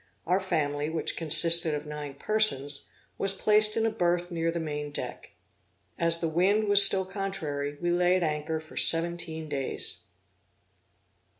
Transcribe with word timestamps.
Our 0.25 0.39
family, 0.39 0.89
which 0.89 1.15
consisted 1.15 1.75
of 1.75 1.85
nine 1.85 2.15
persons, 2.15 2.87
was 3.19 3.35
placed 3.35 3.77
in 3.77 3.85
a 3.85 3.91
berth 3.91 4.31
near 4.31 4.49
the 4.51 4.59
main 4.59 4.89
deck. 4.89 5.29
As 5.99 6.19
the 6.21 6.27
wind 6.27 6.63
was 6.67 6.81
still 6.81 7.05
contrary, 7.05 7.77
we 7.79 7.91
lay 7.91 8.15
at 8.15 8.23
anchor 8.23 8.59
for 8.59 8.75
seventeen 8.75 9.47
days. 9.47 9.97